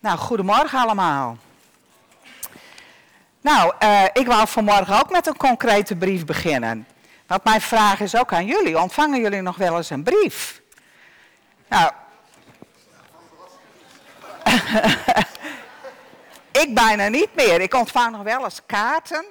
[0.00, 1.36] Nou, goedemorgen allemaal.
[3.40, 6.86] Nou, uh, ik wou vanmorgen ook met een concrete brief beginnen.
[7.26, 8.78] Want mijn vraag is ook aan jullie.
[8.78, 10.60] Ontvangen jullie nog wel eens een brief?
[11.68, 11.92] Nou.
[16.62, 17.60] ik bijna niet meer.
[17.60, 19.24] Ik ontvang nog wel eens kaarten.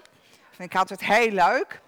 [0.49, 1.81] Vind ik altijd heel leuk.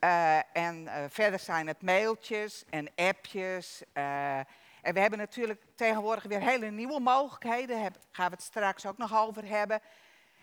[0.00, 3.82] Uh, en uh, verder zijn het mailtjes en appjes.
[4.86, 7.80] En we hebben natuurlijk tegenwoordig weer hele nieuwe mogelijkheden.
[7.80, 9.80] Daar gaan we het straks ook nog over hebben.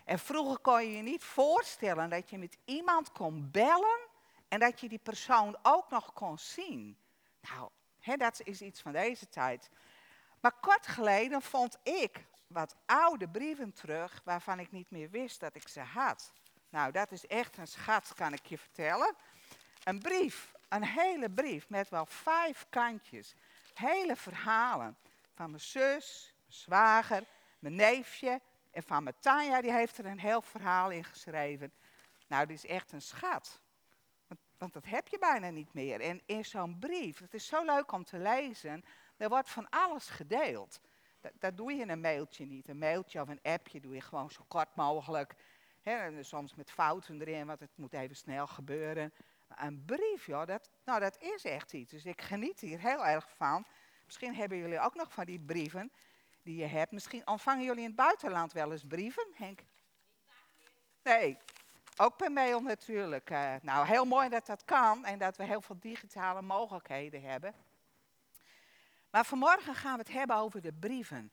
[0.06, 4.00] En vroeger kon je je niet voorstellen dat je met iemand kon bellen
[4.48, 6.98] en dat je die persoon ook nog kon zien.
[7.42, 7.70] Nou,
[8.00, 9.70] hè, dat is iets van deze tijd.
[10.40, 15.56] Maar kort geleden vond ik wat oude brieven terug waarvan ik niet meer wist dat
[15.56, 16.34] ik ze had.
[16.70, 19.16] Nou, dat is echt een schat, kan ik je vertellen.
[19.84, 23.36] Een brief, een hele brief met wel vijf kantjes
[23.78, 24.98] hele verhalen
[25.34, 27.24] van mijn zus, mijn zwager,
[27.60, 28.42] mijn neefje
[28.72, 31.74] en van mijn Tanja, die heeft er een heel verhaal in geschreven.
[32.28, 33.62] Nou, die is echt een schat.
[34.58, 36.02] Want, dat heb je bijna niet meer.
[36.02, 38.84] En in zo'n brief, het is zo leuk om te lezen,
[39.18, 40.80] er wordt van alles gedeeld.
[41.22, 42.68] Dat, dat, doe je in een mailtje niet.
[42.68, 45.36] Een mailtje of een appje doe je gewoon zo kort mogelijk.
[46.20, 49.14] Soms met fouten erin, want het moet even snel gebeuren.
[49.56, 51.92] Een brief, joh, dat, nou, dat is echt iets.
[51.92, 53.66] Dus ik geniet hier heel erg van.
[54.06, 55.92] Misschien hebben jullie ook nog van die brieven
[56.42, 56.92] die je hebt.
[56.92, 59.60] Misschien ontvangen jullie in het buitenland wel eens brieven, Henk?
[61.04, 61.38] Nee,
[61.98, 63.30] ook per mail natuurlijk.
[63.30, 67.54] Uh, nou, heel mooi dat dat kan en dat we heel veel digitale mogelijkheden hebben.
[69.10, 71.32] Maar vanmorgen gaan we het hebben over de brieven.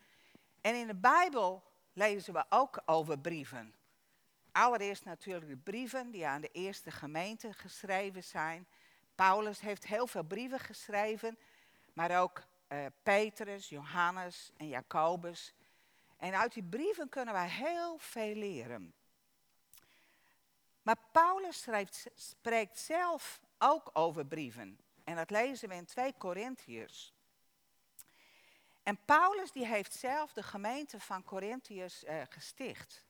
[0.61, 3.75] En in de Bijbel lezen we ook over brieven.
[4.53, 8.69] Allereerst natuurlijk de brieven die aan de eerste gemeente geschreven zijn.
[9.15, 11.39] Paulus heeft heel veel brieven geschreven,
[11.93, 15.55] maar ook uh, Petrus, Johannes en Jacobus.
[16.17, 18.95] En uit die brieven kunnen wij heel veel leren.
[20.83, 24.79] Maar Paulus schrijft, spreekt zelf ook over brieven.
[25.05, 27.15] En dat lezen we in 2 Korintiërs.
[28.83, 33.05] En Paulus die heeft zelf de gemeente van Korintiërs uh, gesticht.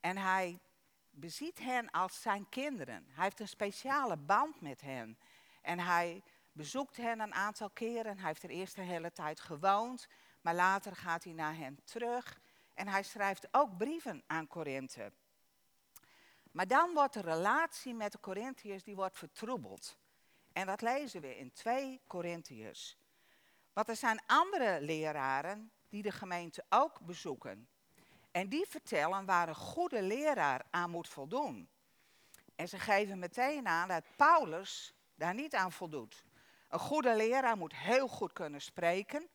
[0.00, 0.58] En hij
[1.12, 3.06] beziet hen als zijn kinderen.
[3.10, 5.18] Hij heeft een speciale band met hen.
[5.60, 8.18] En hij bezoekt hen een aantal keren.
[8.18, 10.08] Hij heeft er eerst een hele tijd gewoond,
[10.40, 12.40] maar later gaat hij naar hen terug.
[12.74, 15.12] En hij schrijft ook brieven aan Korinthe.
[16.52, 19.98] Maar dan wordt de relatie met de Corinthiërs die wordt vertroebeld.
[20.52, 22.96] En dat lezen we in 2 Corinthiërs.
[23.72, 27.68] Want er zijn andere leraren die de gemeente ook bezoeken.
[28.32, 31.68] En die vertellen waar een goede leraar aan moet voldoen.
[32.56, 36.24] En ze geven meteen aan dat Paulus daar niet aan voldoet.
[36.68, 39.28] Een goede leraar moet heel goed kunnen spreken.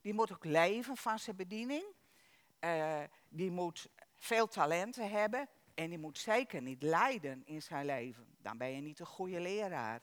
[0.00, 1.84] Die moet ook leven van zijn bediening.
[2.60, 5.48] Uh, die moet veel talenten hebben.
[5.74, 8.36] En die moet zeker niet lijden in zijn leven.
[8.38, 10.00] Dan ben je niet een goede leraar.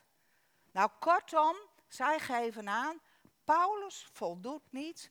[0.72, 1.56] Nou, kortom,
[1.88, 3.00] zij geven aan,
[3.44, 5.10] Paulus voldoet niet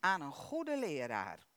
[0.00, 1.47] aan een goede leraar.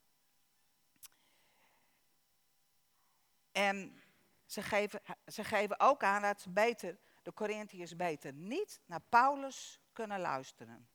[3.51, 4.01] En
[4.45, 9.79] ze geven, ze geven ook aan dat ze beter, de Corinthiërs beter niet naar Paulus
[9.93, 10.89] kunnen luisteren.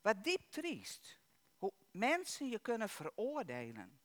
[0.00, 1.20] Wat diep triest.
[1.58, 4.00] Hoe mensen je kunnen veroordelen.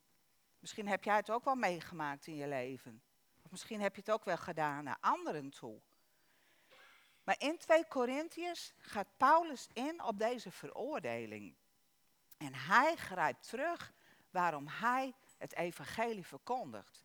[0.60, 3.04] Misschien heb jij het ook wel meegemaakt in je leven.
[3.42, 5.82] Of misschien heb je het ook wel gedaan naar anderen toe.
[7.24, 11.56] Maar in 2 Corinthiërs gaat Paulus in op deze veroordeling.
[12.38, 13.94] En hij grijpt terug
[14.30, 17.03] waarom hij het evangelie verkondigt.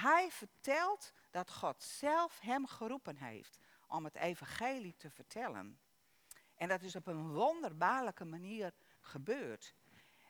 [0.00, 5.80] Hij vertelt dat God zelf hem geroepen heeft om het evangelie te vertellen.
[6.54, 9.74] En dat is op een wonderbaarlijke manier gebeurd.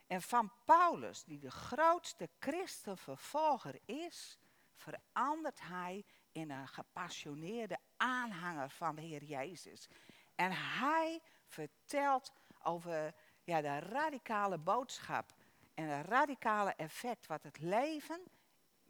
[0.07, 4.39] En van Paulus, die de grootste christenvervolger is,
[4.75, 9.89] verandert hij in een gepassioneerde aanhanger van de Heer Jezus.
[10.35, 15.35] En hij vertelt over ja, de radicale boodschap
[15.75, 18.23] en het radicale effect wat het leven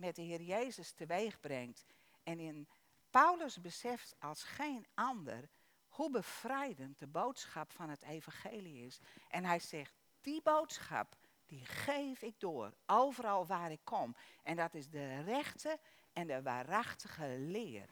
[0.02, 1.84] met de Heer Jezus teweeg brengt.
[2.22, 2.68] En in
[3.10, 5.48] Paulus beseft als geen ander
[5.88, 9.00] hoe bevrijdend de boodschap van het evangelie is.
[9.28, 11.16] En hij zegt, die boodschap,
[11.46, 14.16] die geef ik door, overal waar ik kom.
[14.42, 15.78] En dat is de rechte
[16.12, 17.88] en de waarachtige leer.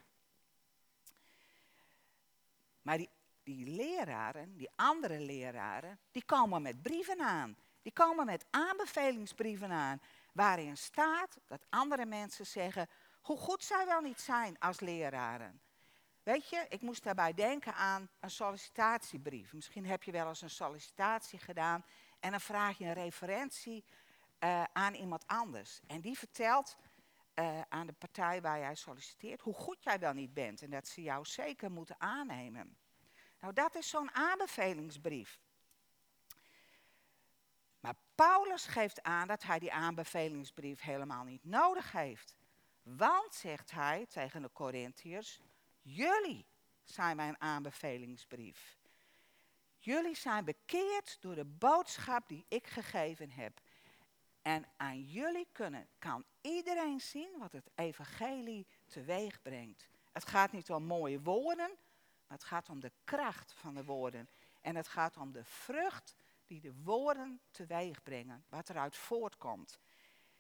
[2.83, 3.11] Maar die,
[3.43, 7.57] die leraren, die andere leraren, die komen met brieven aan.
[7.83, 10.01] Die komen met aanbevelingsbrieven aan,
[10.33, 12.89] waarin staat dat andere mensen zeggen
[13.21, 15.61] hoe goed zij wel niet zijn als leraren.
[16.23, 19.53] Weet je, ik moest daarbij denken aan een sollicitatiebrief.
[19.53, 21.85] Misschien heb je wel eens een sollicitatie gedaan
[22.21, 23.85] en dan vraag je een referentie
[24.39, 25.81] eh, aan iemand anders.
[25.87, 26.77] En die vertelt
[27.35, 30.63] eh, aan de partij waar jij solliciteert hoe goed jij wel niet bent.
[30.63, 32.79] En dat ze jou zeker moeten aannemen.
[33.41, 35.39] Nou, dat is zo'n aanbevelingsbrief.
[38.21, 42.37] Paulus geeft aan dat hij die aanbevelingsbrief helemaal niet nodig heeft.
[42.83, 45.41] Want, zegt hij tegen de Corinthiërs,
[45.83, 46.47] jullie
[46.85, 48.79] zijn mijn aanbevelingsbrief.
[49.79, 53.61] Jullie zijn bekeerd door de boodschap die ik gegeven heb.
[54.43, 59.89] En aan jullie kunnen, kan iedereen zien wat het evangelie teweeg brengt.
[60.13, 61.71] Het gaat niet om mooie woorden,
[62.27, 64.29] maar het gaat om de kracht van de woorden.
[64.61, 66.17] En het gaat om de vrucht
[66.51, 69.79] die de woorden teweeg brengen, wat eruit voortkomt.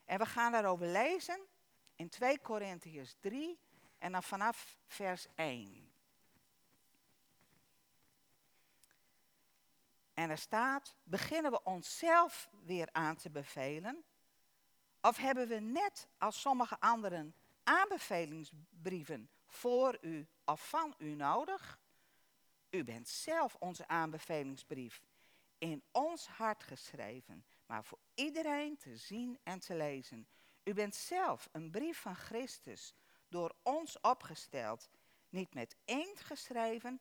[0.04, 1.40] En we gaan daarover lezen
[1.94, 3.58] in 2 Korintiërs 3
[3.98, 5.92] en dan vanaf vers 1.
[10.14, 14.04] En er staat, beginnen we onszelf weer aan te bevelen?
[15.00, 21.78] Of hebben we net als sommige anderen aanbevelingsbrieven voor u of van u nodig?
[22.70, 25.00] U bent zelf onze aanbevelingsbrief
[25.60, 30.28] in ons hart geschreven, maar voor iedereen te zien en te lezen.
[30.64, 32.94] U bent zelf een brief van Christus,
[33.28, 34.90] door ons opgesteld,
[35.28, 37.00] niet met inkt geschreven,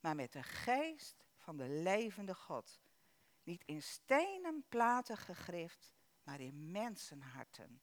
[0.00, 2.80] maar met de geest van de levende God.
[3.42, 7.80] Niet in stenen platen gegrift, maar in mensenharten.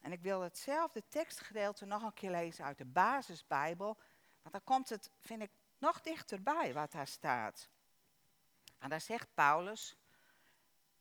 [0.00, 3.98] En ik wil hetzelfde tekstgedeelte nog een keer lezen uit de basisbijbel,
[4.42, 7.68] want dan komt het, vind ik, nog dichterbij wat daar staat.
[8.82, 9.96] En daar zegt Paulus,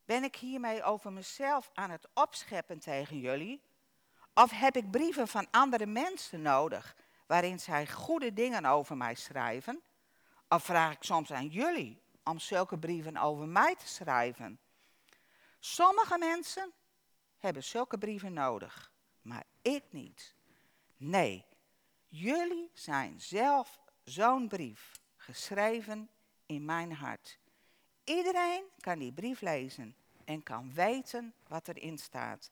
[0.05, 3.61] ben ik hiermee over mezelf aan het opscheppen tegen jullie?
[4.33, 6.95] Of heb ik brieven van andere mensen nodig
[7.25, 9.81] waarin zij goede dingen over mij schrijven?
[10.49, 14.59] Of vraag ik soms aan jullie om zulke brieven over mij te schrijven?
[15.59, 16.71] Sommige mensen
[17.37, 18.91] hebben zulke brieven nodig,
[19.21, 20.35] maar ik niet.
[20.97, 21.45] Nee,
[22.07, 26.09] jullie zijn zelf zo'n brief, geschreven
[26.45, 27.39] in mijn hart.
[28.17, 32.51] Iedereen kan die brief lezen en kan weten wat erin staat.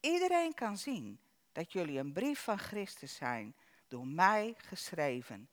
[0.00, 1.20] Iedereen kan zien
[1.52, 3.54] dat jullie een brief van Christus zijn,
[3.88, 5.48] door mij geschreven.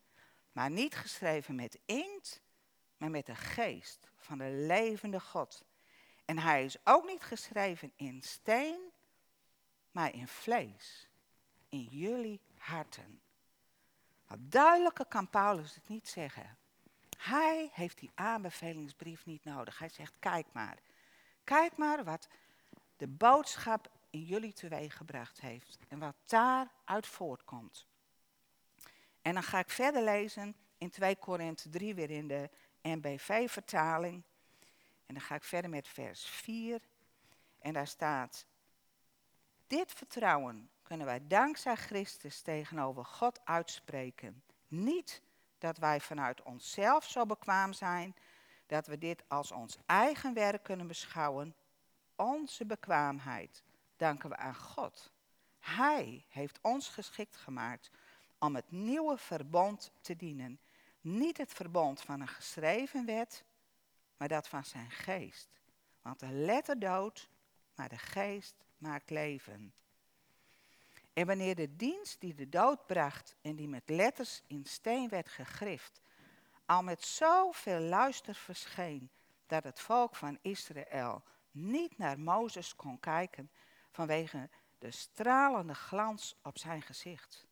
[0.52, 2.42] Maar niet geschreven met inkt,
[2.96, 5.64] maar met de geest van de levende God.
[6.24, 8.80] En hij is ook niet geschreven in steen,
[9.90, 11.08] maar in vlees,
[11.68, 13.20] in jullie harten.
[14.26, 16.58] Wat duidelijker kan Paulus het niet zeggen.
[17.18, 19.78] Hij heeft die aanbevelingsbrief niet nodig.
[19.78, 20.78] Hij zegt, kijk maar.
[21.44, 22.28] Kijk maar wat
[22.96, 25.78] de boodschap in jullie teweeggebracht heeft.
[25.88, 27.86] En wat daaruit voortkomt.
[29.22, 32.50] En dan ga ik verder lezen in 2 Korinthe 3 weer in de
[32.82, 34.22] NBV-vertaling.
[35.06, 36.80] En dan ga ik verder met vers 4.
[37.58, 38.46] En daar staat,
[39.66, 44.42] dit vertrouwen kunnen wij dankzij Christus tegenover God uitspreken.
[44.68, 45.22] Niet
[45.58, 48.16] dat wij vanuit onszelf zo bekwaam zijn
[48.66, 51.54] dat we dit als ons eigen werk kunnen beschouwen.
[52.16, 53.62] Onze bekwaamheid
[53.96, 55.12] danken we aan God.
[55.58, 57.90] Hij heeft ons geschikt gemaakt
[58.38, 60.60] om het nieuwe verbond te dienen.
[61.00, 63.44] Niet het verbond van een geschreven wet,
[64.16, 65.48] maar dat van zijn geest.
[66.02, 67.28] Want de letter doodt,
[67.74, 69.74] maar de geest maakt leven.
[71.18, 75.28] En wanneer de dienst die de dood bracht en die met letters in steen werd
[75.28, 76.00] gegrift,
[76.66, 79.10] al met zoveel luister verscheen,
[79.46, 83.50] dat het volk van Israël niet naar Mozes kon kijken
[83.90, 87.46] vanwege de stralende glans op zijn gezicht.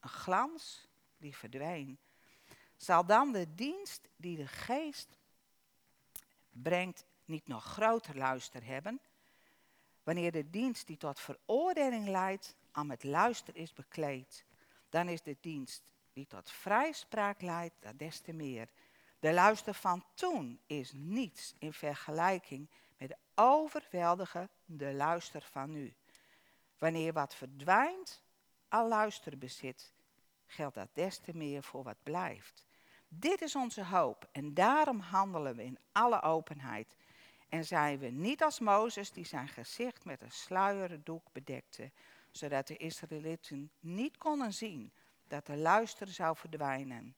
[0.00, 1.98] Een glans die verdween.
[2.76, 5.18] Zal dan de dienst die de geest
[6.50, 9.00] brengt niet nog groter luister hebben?
[10.02, 14.44] Wanneer de dienst die tot veroordeling leidt aan met luister is bekleed,
[14.88, 18.68] dan is de dienst die tot vrijspraak leidt, dat des te meer.
[19.18, 25.94] De luister van toen is niets in vergelijking met de overweldigende luister van nu.
[26.78, 28.22] Wanneer wat verdwijnt,
[28.68, 29.92] al luister bezit,
[30.46, 32.66] geldt dat des te meer voor wat blijft.
[33.08, 36.96] Dit is onze hoop en daarom handelen we in alle openheid.
[37.48, 41.90] En zijn we niet als Mozes die zijn gezicht met een sluierdoek bedekte,
[42.36, 44.92] zodat de Israëlieten niet konden zien
[45.28, 47.16] dat de luister zou verdwijnen.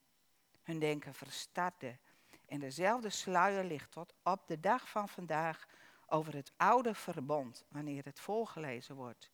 [0.62, 1.98] Hun denken verstarde
[2.46, 5.66] en dezelfde sluier ligt tot op de dag van vandaag
[6.06, 9.30] over het oude verbond wanneer het voorgelezen wordt.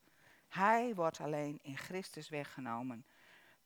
[0.49, 3.07] Hij wordt alleen in Christus weggenomen.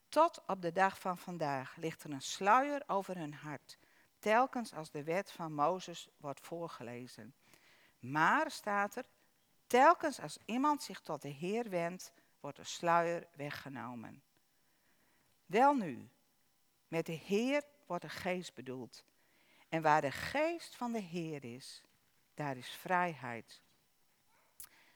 [0.09, 3.79] Tot op de dag van vandaag ligt er een sluier over hun hart,
[4.19, 7.35] telkens als de wet van Mozes wordt voorgelezen.
[7.99, 9.05] Maar staat er,
[9.67, 14.23] Telkens als iemand zich tot de Heer wendt, wordt de sluier weggenomen.
[15.47, 16.09] Wel nu,
[16.89, 19.05] met de Heer wordt de geest bedoeld.
[19.69, 21.83] En waar de geest van de Heer is,
[22.35, 23.61] daar is vrijheid.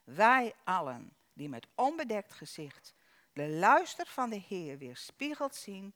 [0.05, 2.95] Wij allen die met onbedekt gezicht
[3.33, 5.95] de luister van de Heer weer spiegeld zien,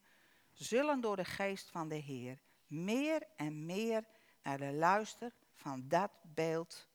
[0.53, 4.05] zullen door de geest van de Heer meer en meer
[4.43, 6.89] naar de luister van dat beeld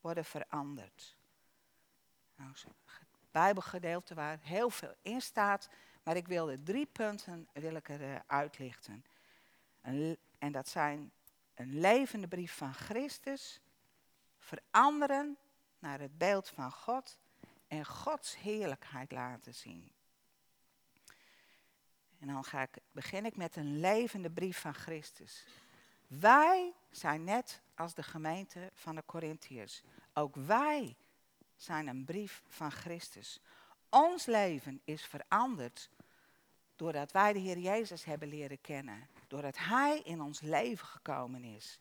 [0.00, 1.15] worden veranderd.
[2.36, 2.66] Nou, het
[3.30, 5.68] Bijbelgedeelte waar heel veel in staat,
[6.02, 9.04] maar ik wil de drie punten wil ik er uh, uitlichten.
[10.38, 11.12] en dat zijn
[11.54, 13.60] een levende brief van Christus,
[14.38, 15.36] veranderen
[15.78, 17.18] naar het beeld van God
[17.68, 19.92] en Gods heerlijkheid laten zien.
[22.18, 25.44] En dan ga ik, begin ik met een levende brief van Christus.
[26.06, 29.82] Wij zijn net als de gemeente van de Corinthiërs.
[30.12, 30.96] Ook wij
[31.56, 33.40] zijn een brief van Christus.
[33.88, 35.90] Ons leven is veranderd
[36.76, 39.08] doordat wij de Heer Jezus hebben leren kennen.
[39.26, 41.78] Doordat Hij in ons leven gekomen is.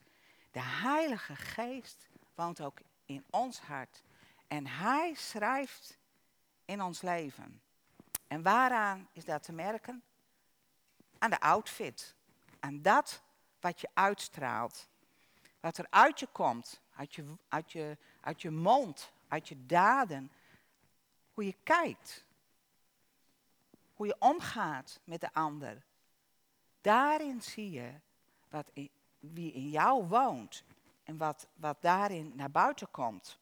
[0.51, 4.03] De Heilige Geest woont ook in ons hart.
[4.48, 5.98] En Hij schrijft
[6.65, 7.62] in ons leven.
[8.27, 10.03] En waaraan is dat te merken?
[11.17, 12.15] Aan de outfit.
[12.60, 13.22] Aan dat
[13.60, 14.88] wat je uitstraalt.
[15.60, 16.82] Wat er uit je komt.
[16.96, 19.13] Uit je, uit je, uit je mond.
[19.27, 20.32] Uit je daden.
[21.34, 22.25] Hoe je kijkt.
[23.94, 25.84] Hoe je omgaat met de ander.
[26.82, 27.94] Daarin zie je
[28.50, 28.72] wat
[29.20, 30.63] wie in jou woont.
[31.03, 33.39] En wat, wat daarin naar buiten komt.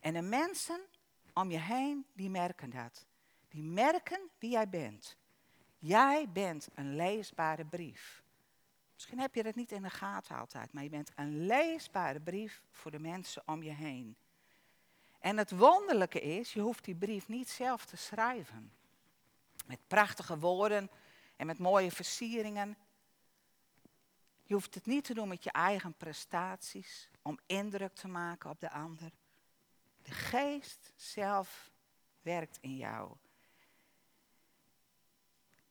[0.00, 0.80] En de mensen
[1.34, 3.06] om je heen, die merken dat.
[3.48, 5.16] Die merken wie jij bent.
[5.78, 8.22] Jij bent een leesbare brief.
[8.94, 12.62] Misschien heb je dat niet in de gaten altijd, maar je bent een leesbare brief
[12.70, 14.16] voor de mensen om je heen.
[15.20, 18.72] En het wonderlijke is, je hoeft die brief niet zelf te schrijven.
[19.66, 20.90] Met prachtige woorden
[21.36, 22.76] en met mooie versieringen.
[24.44, 28.60] Je hoeft het niet te doen met je eigen prestaties, om indruk te maken op
[28.60, 29.10] de ander.
[30.02, 31.70] De geest zelf
[32.22, 33.12] werkt in jou.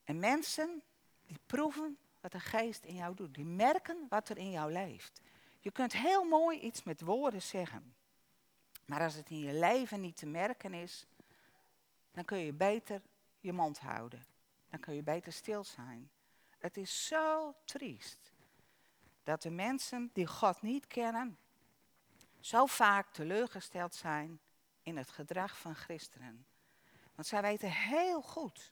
[0.04, 0.84] En mensen
[1.26, 3.34] die proeven wat de geest in jou doet.
[3.34, 5.22] Die merken wat er in jou leeft.
[5.60, 7.96] Je kunt heel mooi iets met woorden zeggen.
[8.90, 11.06] Maar als het in je leven niet te merken is,
[12.12, 13.02] dan kun je beter
[13.40, 14.26] je mond houden.
[14.70, 16.10] Dan kun je beter stil zijn.
[16.58, 18.32] Het is zo triest
[19.24, 21.38] dat de mensen die God niet kennen,
[22.40, 24.40] zo vaak teleurgesteld zijn
[24.82, 26.46] in het gedrag van christenen.
[27.16, 28.72] Want zij weten heel goed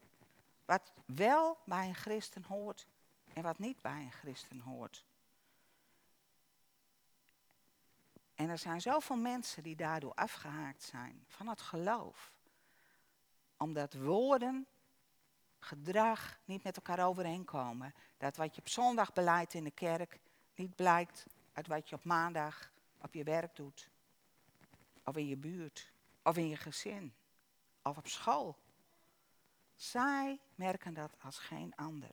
[0.65, 2.87] wat wel bij een christen hoort
[3.33, 5.05] en wat niet bij een christen hoort.
[8.37, 12.33] En er zijn zoveel mensen die daardoor afgehaakt zijn van het geloof.
[13.57, 14.67] Omdat woorden,
[15.59, 17.93] gedrag niet met elkaar overeenkomen.
[18.17, 20.19] Dat wat je op zondag beleidt in de kerk
[20.55, 23.89] niet blijkt uit wat je op maandag op je werk doet.
[25.03, 25.91] Of in je buurt.
[26.23, 27.13] Of in je gezin.
[27.81, 28.57] Of op school.
[29.75, 32.11] Zij merken dat als geen ander.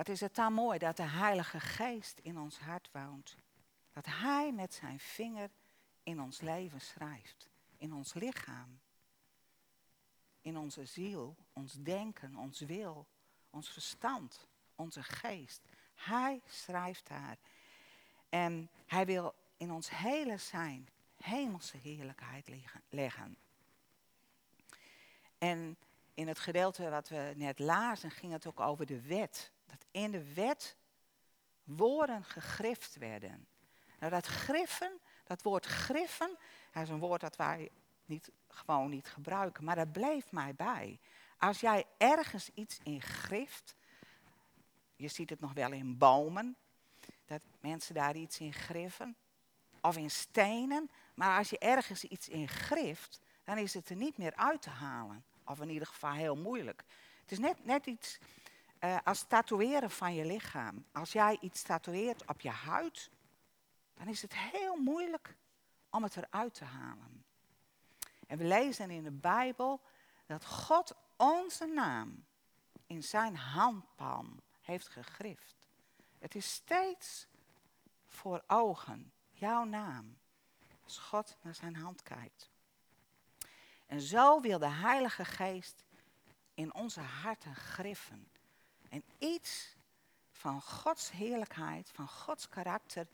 [0.00, 3.36] Wat is het dan mooi dat de Heilige Geest in ons hart woont.
[3.92, 5.50] Dat Hij met zijn vinger
[6.02, 7.48] in ons leven schrijft.
[7.76, 8.80] In ons lichaam.
[10.40, 13.06] In onze ziel, ons denken, ons wil,
[13.50, 15.68] ons verstand, onze geest.
[15.94, 17.36] Hij schrijft daar.
[18.28, 22.50] En hij wil in ons hele zijn hemelse heerlijkheid
[22.88, 23.36] leggen.
[25.38, 25.76] En
[26.14, 30.10] in het gedeelte wat we net lazen ging het ook over de wet dat in
[30.10, 30.76] de wet
[31.64, 33.46] woorden gegrift werden.
[33.98, 36.38] Nou, dat griffen, dat woord griffen,
[36.72, 37.70] dat is een woord dat wij
[38.04, 41.00] niet, gewoon niet gebruiken, maar dat bleef mij bij.
[41.38, 43.74] Als jij ergens iets in grift,
[44.96, 46.56] je ziet het nog wel in bomen,
[47.24, 49.16] dat mensen daar iets in griffen,
[49.80, 54.18] of in stenen, maar als je ergens iets in grift, dan is het er niet
[54.18, 55.24] meer uit te halen.
[55.44, 56.84] Of in ieder geval heel moeilijk.
[57.20, 58.18] Het is net, net iets
[58.80, 60.84] uh, als tatoeëren van je lichaam.
[60.92, 63.10] Als jij iets tatoeëert op je huid,
[63.94, 65.36] dan is het heel moeilijk
[65.90, 67.24] om het eruit te halen.
[68.26, 69.80] En we lezen in de Bijbel
[70.26, 72.24] dat God onze naam
[72.86, 75.68] in zijn handpalm heeft gegrift.
[76.18, 77.26] Het is steeds
[78.06, 80.18] voor ogen, jouw naam,
[80.84, 82.50] als God naar zijn hand kijkt.
[83.86, 85.84] En zo wil de Heilige Geest
[86.54, 88.28] in onze harten griffen
[88.90, 89.76] en iets
[90.30, 93.06] van Gods heerlijkheid, van Gods karakter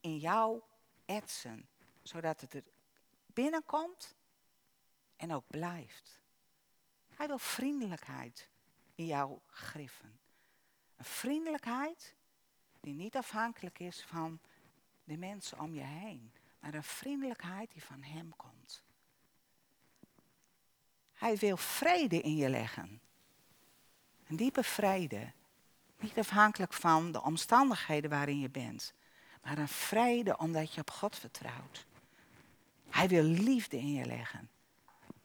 [0.00, 0.60] in jou
[1.04, 1.68] etsen,
[2.02, 2.64] zodat het er
[3.26, 4.14] binnenkomt
[5.16, 6.20] en ook blijft.
[7.08, 8.48] Hij wil vriendelijkheid
[8.94, 10.18] in jouw griffen.
[10.96, 12.14] Een vriendelijkheid
[12.80, 14.40] die niet afhankelijk is van
[15.04, 18.82] de mensen om je heen, maar een vriendelijkheid die van Hem komt.
[21.12, 23.00] Hij wil vrede in je leggen.
[24.28, 25.32] Een diepe vrede.
[25.98, 28.92] Niet afhankelijk van de omstandigheden waarin je bent,
[29.42, 31.86] maar een vrede omdat je op God vertrouwt.
[32.90, 34.50] Hij wil liefde in je leggen.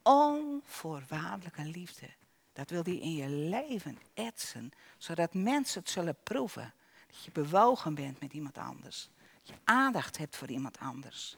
[0.03, 2.09] Onvoorwaardelijke liefde.
[2.53, 6.73] Dat wil hij in je leven etsen, zodat mensen het zullen proeven.
[7.07, 9.09] Dat je bewogen bent met iemand anders.
[9.43, 11.37] Dat je aandacht hebt voor iemand anders.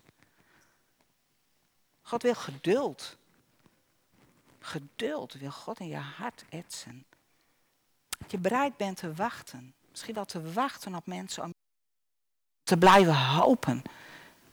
[2.02, 3.18] God wil geduld.
[4.60, 7.06] Geduld wil God in je hart etsen.
[8.22, 9.74] Dat je bereid bent te wachten.
[9.90, 11.54] Misschien wel te wachten op mensen om
[12.64, 13.82] te blijven hopen.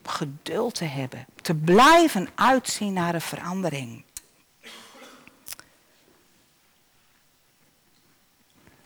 [0.02, 1.26] Geduld te hebben.
[1.42, 4.04] Te blijven uitzien naar een verandering.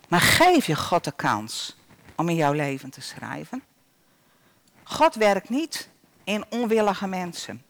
[0.09, 1.77] Maar geef je God de kans
[2.17, 3.63] om in jouw leven te schrijven.
[4.83, 5.89] God werkt niet
[6.25, 7.63] in onwillige mensen.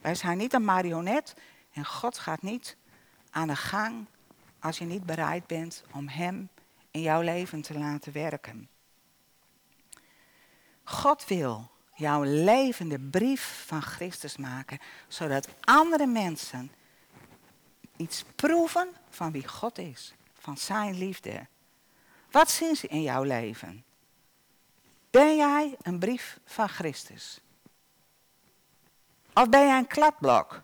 [0.00, 1.34] Wij zijn niet een marionet
[1.72, 2.76] en God gaat niet
[3.30, 4.06] aan de gang
[4.60, 6.48] als je niet bereid bent om Hem
[6.92, 8.68] in jouw leven te laten werken.
[10.84, 16.72] God wil jouw levende brief van Christus maken, zodat andere mensen
[17.96, 21.46] iets proeven van wie God is, van Zijn liefde.
[22.30, 23.84] Wat zien ze in jouw leven?
[25.10, 27.40] Ben jij een brief van Christus?
[29.34, 30.62] Of ben jij een kladblok?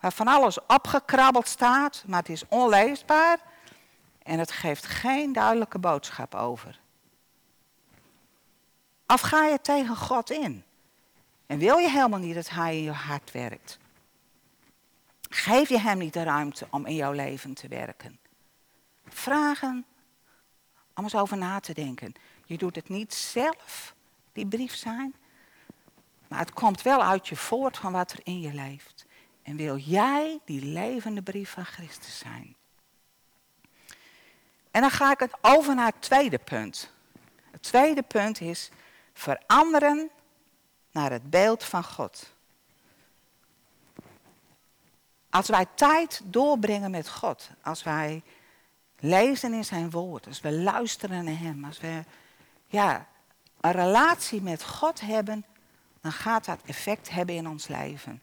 [0.00, 3.51] Waar van alles opgekrabbeld staat, maar het is onleesbaar
[4.22, 6.80] en het geeft geen duidelijke boodschap over.
[9.06, 10.64] Of ga je tegen God in?
[11.46, 13.78] En wil je helemaal niet dat Hij in je hart werkt?
[15.30, 18.18] Geef je Hem niet de ruimte om in jouw leven te werken?
[19.08, 19.84] Vragen
[20.94, 22.12] om eens over na te denken.
[22.46, 23.94] Je doet het niet zelf,
[24.32, 25.14] die brief zijn.
[26.28, 29.06] Maar het komt wel uit je voort van wat er in je leeft.
[29.42, 32.56] En wil jij die levende brief van Christus zijn?
[34.72, 36.90] En dan ga ik het over naar het tweede punt.
[37.50, 38.70] Het tweede punt is
[39.12, 40.10] veranderen
[40.90, 42.32] naar het beeld van God.
[45.30, 48.22] Als wij tijd doorbrengen met God, als wij
[48.98, 52.04] lezen in zijn woord, als we luisteren naar hem, als we
[52.66, 53.06] ja,
[53.60, 55.44] een relatie met God hebben,
[56.00, 58.22] dan gaat dat effect hebben in ons leven.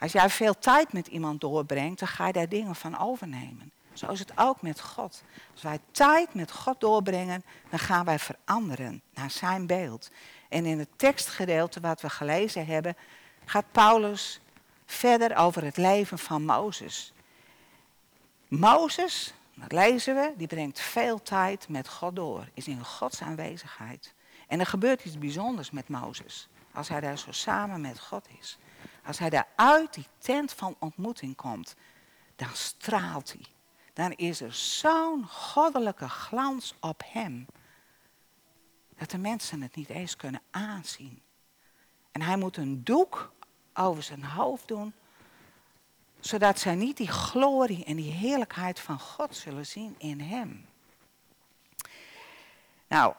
[0.00, 3.72] Als jij veel tijd met iemand doorbrengt, dan ga je daar dingen van overnemen.
[3.92, 5.22] Zo is het ook met God.
[5.52, 10.10] Als wij tijd met God doorbrengen, dan gaan wij veranderen naar zijn beeld.
[10.48, 12.96] En in het tekstgedeelte wat we gelezen hebben,
[13.44, 14.40] gaat Paulus
[14.86, 17.12] verder over het leven van Mozes.
[18.48, 24.14] Mozes, dat lezen we, die brengt veel tijd met God door, is in Gods aanwezigheid.
[24.48, 28.58] En er gebeurt iets bijzonders met Mozes, als hij daar zo samen met God is.
[29.06, 31.74] Als hij daar uit die tent van ontmoeting komt,
[32.36, 33.46] dan straalt hij.
[33.92, 37.46] Dan is er zo'n goddelijke glans op hem,
[38.98, 41.22] dat de mensen het niet eens kunnen aanzien.
[42.12, 43.32] En hij moet een doek
[43.74, 44.92] over zijn hoofd doen,
[46.20, 50.66] zodat zij niet die glorie en die heerlijkheid van God zullen zien in hem.
[52.88, 53.14] Nou,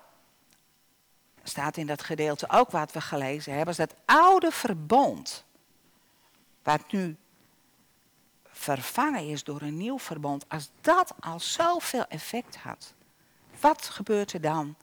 [1.44, 5.46] staat in dat gedeelte ook wat we gelezen hebben, dat oude verbond,
[6.64, 7.18] wat nu
[8.54, 12.94] vervangen is door een nieuw verbond, als dat al zoveel effect had,
[13.60, 14.76] wat gebeurt er dan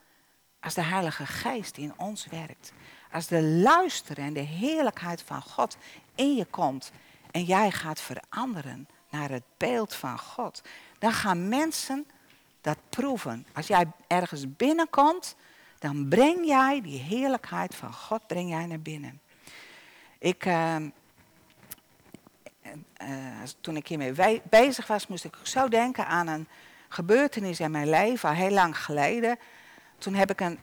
[0.60, 2.72] als de Heilige Geest in ons werkt?
[3.12, 5.76] Als de luister en de heerlijkheid van God
[6.14, 6.90] in je komt
[7.30, 10.62] en jij gaat veranderen naar het beeld van God,
[10.98, 12.06] dan gaan mensen
[12.60, 13.46] dat proeven.
[13.52, 15.36] Als jij ergens binnenkomt,
[15.78, 19.20] dan breng jij die heerlijkheid van God breng jij naar binnen.
[20.18, 20.76] Ik, uh,
[22.64, 23.08] uh,
[23.60, 26.48] toen ik hiermee bezig was, moest ik zo denken aan een
[26.88, 29.38] gebeurtenis in mijn leven, al heel lang geleden.
[29.98, 30.58] Toen heb ik een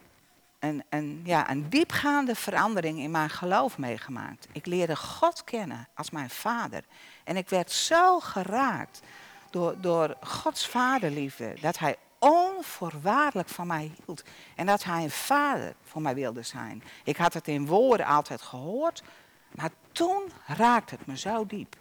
[0.60, 4.47] een, een, ja, een diepgaande verandering in mijn geloof meegemaakt.
[4.51, 6.83] Ik leerde God kennen als mijn vader.
[7.23, 9.01] En ik werd zo geraakt
[9.49, 14.23] door, door Gods vaderliefde, dat hij onvoorwaardelijk van mij hield.
[14.55, 16.83] En dat hij een vader voor mij wilde zijn.
[17.03, 19.03] Ik had het in woorden altijd gehoord,
[19.51, 21.75] maar toen raakte het me zo diep.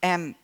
[0.00, 0.36] En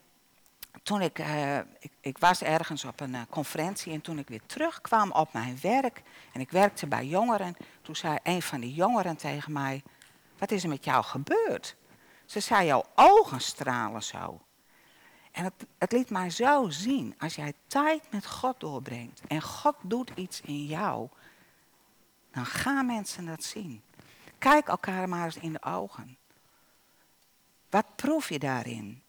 [0.83, 4.47] toen ik, uh, ik, ik, was ergens op een uh, conferentie en toen ik weer
[4.47, 9.17] terugkwam op mijn werk en ik werkte bij jongeren, toen zei een van die jongeren
[9.17, 9.83] tegen mij,
[10.39, 11.77] Wat is er met jou gebeurd?
[12.25, 14.41] Ze zei, jouw ogen stralen zo.
[15.33, 19.77] En het, het liet mij zo zien, als jij tijd met God doorbrengt en God
[19.83, 21.09] doet iets in jou,
[22.31, 23.83] dan gaan mensen dat zien.
[24.39, 26.17] Kijk elkaar maar eens in de ogen.
[27.71, 29.03] Wat proef je daarin?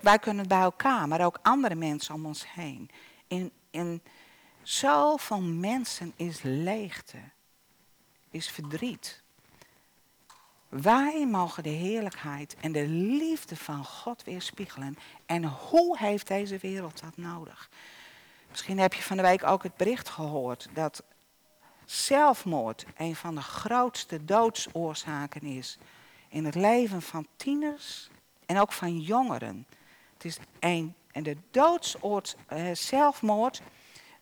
[0.00, 2.90] Wij kunnen het bij elkaar, maar ook andere mensen om ons heen.
[3.26, 4.02] In, in
[4.62, 7.18] zoveel mensen is leegte,
[8.30, 9.22] is verdriet.
[10.68, 14.98] Wij mogen de heerlijkheid en de liefde van God weerspiegelen.
[15.26, 17.70] En hoe heeft deze wereld dat nodig?
[18.50, 21.02] Misschien heb je van de week ook het bericht gehoord dat
[21.84, 25.78] zelfmoord een van de grootste doodsoorzaken is
[26.28, 28.10] in het leven van tieners
[28.46, 29.66] en ook van jongeren.
[30.14, 33.62] Het is een, en de doodsoord, uh, zelfmoord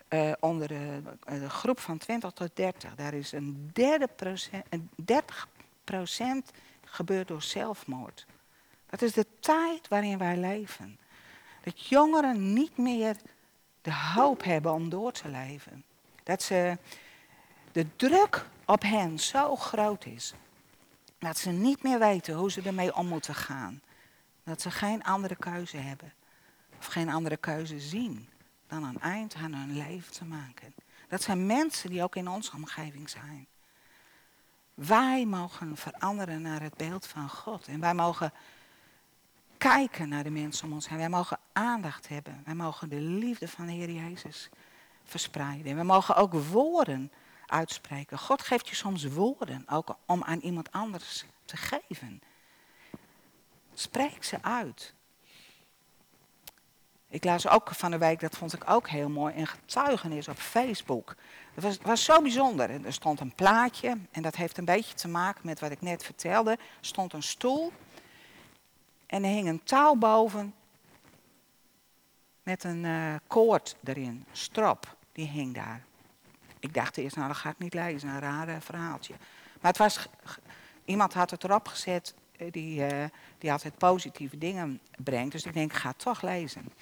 [0.09, 4.65] uh, onder de, uh, de, groep van 20 tot 30, daar is een, derde procent,
[4.69, 5.49] een 30
[5.85, 6.51] procent
[6.85, 8.27] gebeurt door zelfmoord.
[8.87, 10.99] Dat is de tijd waarin wij leven.
[11.65, 13.17] Dat jongeren niet meer
[13.83, 15.85] de hoop hebben om door te leven.
[16.23, 16.79] Dat ze
[17.73, 20.35] de druk op hen zo groot is.
[21.19, 23.83] Dat ze niet meer weten hoe ze ermee om moeten gaan.
[24.45, 26.13] Dat ze geen andere keuze hebben.
[26.79, 28.29] Of geen andere keuze zien
[28.67, 30.75] dan een eind aan hun leven te maken.
[31.09, 33.47] Dat zijn mensen die ook in onze omgeving zijn.
[34.75, 37.67] Wij mogen veranderen naar het beeld van God.
[37.67, 38.33] En wij mogen
[39.59, 40.99] kijken naar de mensen om ons heen.
[40.99, 42.43] Wij mogen aandacht hebben.
[42.45, 44.49] Wij mogen de liefde van de Heer Jezus
[45.05, 45.71] verspreiden.
[45.71, 47.13] En we mogen ook woorden
[47.47, 48.19] uitspreken.
[48.19, 52.23] God geeft je soms woorden, ook om aan iemand anders te geven.
[53.75, 54.95] Spreek ze uit.
[57.09, 60.37] Ik las ook van de week, dat vond ik ook heel mooi, een getuigenis op
[60.37, 61.15] Facebook.
[61.55, 62.85] Het was, was zo bijzonder.
[62.85, 66.05] Er stond een plaatje en dat heeft een beetje te maken met wat ik net
[66.05, 66.51] vertelde.
[66.51, 67.73] Er stond een stoel
[69.07, 70.55] en er hing een touw boven
[72.43, 75.85] met een uh, koord erin, strop, die hing daar.
[76.59, 79.15] Ik dacht eerst, nou dat ga ik niet lezen, een rare verhaaltje.
[79.61, 80.09] Maar het was,
[80.85, 83.05] iemand had het erop gezet eh, die, uh,
[83.39, 85.33] die altijd positieve dingen brengt.
[85.33, 86.73] Dus ik denk, ga het toch lezen.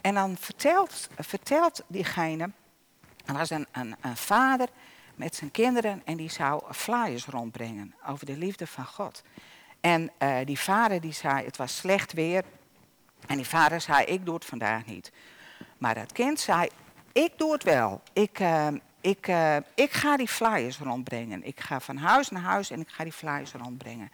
[0.00, 2.50] En dan vertelt, vertelt diegene,
[3.24, 4.68] er was een, een, een vader
[5.14, 9.22] met zijn kinderen en die zou flyers rondbrengen over de liefde van God.
[9.80, 12.44] En uh, die vader die zei, het was slecht weer.
[13.26, 15.12] En die vader zei, ik doe het vandaag niet.
[15.78, 16.68] Maar dat kind zei,
[17.12, 18.02] ik doe het wel.
[18.12, 18.40] Ik,
[19.00, 19.30] ik,
[19.74, 21.42] ik ga die flyers rondbrengen.
[21.42, 24.10] Ik ga van huis naar huis en ik ga die flyers rondbrengen.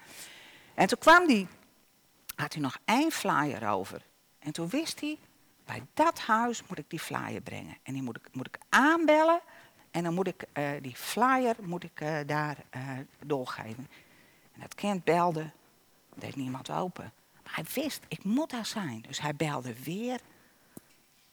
[0.74, 1.48] En toen kwam die,
[2.34, 4.02] had hij nog één flyer over.
[4.38, 5.18] En toen wist hij,
[5.64, 7.76] bij dat huis moet ik die flyer brengen.
[7.82, 9.40] En die moet ik, moet ik aanbellen.
[9.90, 13.88] En dan moet ik uh, die flyer moet ik, uh, daar uh, doorgeven.
[14.52, 15.50] En dat kind belde,
[16.14, 17.12] deed niemand open.
[17.42, 19.04] Maar hij wist, ik moet daar zijn.
[19.08, 20.20] Dus hij belde weer.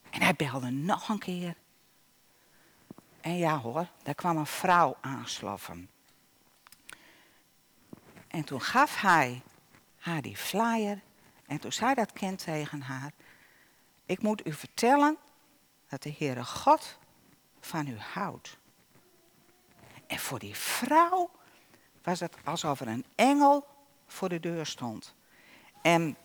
[0.09, 1.55] En hij belde nog een keer.
[3.21, 5.89] En ja hoor, daar kwam een vrouw aansloffen.
[8.39, 9.41] En toen gaf hij
[9.97, 11.01] haar die flyer.
[11.47, 13.11] En toen zei dat kind tegen haar:
[14.05, 15.17] Ik moet u vertellen
[15.87, 16.97] dat de Heere God
[17.59, 18.57] van u houdt.
[20.07, 21.31] En voor die vrouw
[22.03, 23.67] was het alsof er een engel
[24.07, 25.15] voor de deur stond.
[25.81, 26.17] En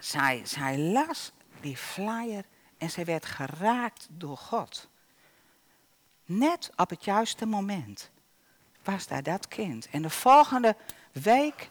[0.00, 2.44] zij, zij las die flyer
[2.78, 4.88] en zij werd geraakt door God.
[6.24, 8.10] Net op het juiste moment
[8.82, 9.88] was daar dat kind.
[9.90, 10.76] En de volgende
[11.22, 11.68] week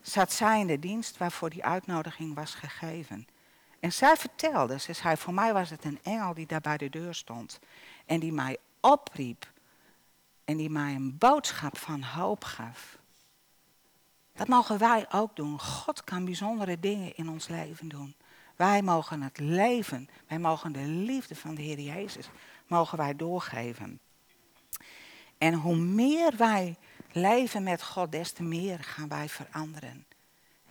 [0.00, 3.26] zat zij in de dienst waarvoor die uitnodiging was gegeven.
[3.80, 6.90] En zij vertelde, ze zei, voor mij was het een engel die daar bij de
[6.90, 7.58] deur stond.
[8.06, 9.52] En die mij opriep.
[10.44, 12.98] En die mij een boodschap van hoop gaf.
[14.32, 15.60] Dat mogen wij ook doen.
[15.60, 18.14] God kan bijzondere dingen in ons leven doen.
[18.56, 22.28] Wij mogen het leven, wij mogen de liefde van de Heer Jezus,
[22.66, 24.00] mogen wij doorgeven.
[25.38, 26.76] En hoe meer wij
[27.14, 30.06] leven met God, des te meer gaan wij veranderen.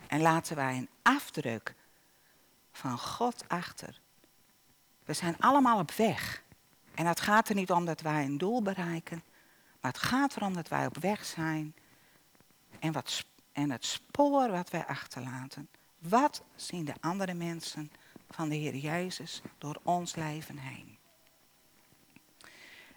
[0.06, 1.74] En laten wij een afdruk
[2.72, 4.00] van God achter.
[5.04, 6.42] We zijn allemaal op weg.
[6.94, 9.22] En het gaat er niet om dat wij een doel bereiken,
[9.80, 11.74] maar het gaat erom dat wij op weg zijn
[12.78, 15.68] en, wat, en het spoor wat wij achterlaten.
[15.98, 17.92] Wat zien de andere mensen
[18.30, 20.98] van de Heer Jezus door ons leven heen?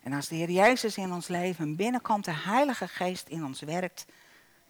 [0.03, 4.05] En als de Heer Jezus in ons leven binnenkomt, de Heilige Geest in ons werkt,